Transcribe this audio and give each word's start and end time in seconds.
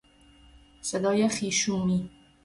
صدای 0.81 1.27
خیشومی 1.29 2.09